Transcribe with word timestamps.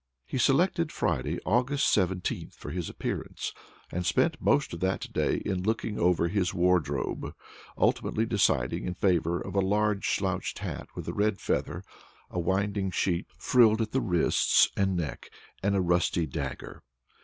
He 0.25 0.39
selected 0.39 0.91
Friday, 0.91 1.37
August 1.45 1.95
17th, 1.95 2.55
for 2.55 2.71
his 2.71 2.89
appearance, 2.89 3.53
and 3.91 4.03
spent 4.03 4.41
most 4.41 4.73
of 4.73 4.79
that 4.79 5.13
day 5.13 5.35
in 5.45 5.61
looking 5.61 5.99
over 5.99 6.27
his 6.27 6.55
wardrobe, 6.55 7.35
ultimately 7.77 8.25
deciding 8.25 8.85
in 8.87 8.95
favor 8.95 9.39
of 9.39 9.53
a 9.53 9.61
large 9.61 10.09
slouched 10.09 10.57
hat 10.57 10.87
with 10.95 11.07
a 11.07 11.13
red 11.13 11.39
feather, 11.39 11.83
a 12.31 12.39
winding 12.39 12.89
sheet 12.89 13.27
frilled 13.37 13.79
at 13.79 13.91
the 13.91 14.01
wrists 14.01 14.69
and 14.75 14.95
neck, 14.97 15.29
and 15.61 15.75
a 15.75 15.81
rusty 15.81 16.25
dagger. 16.25 16.81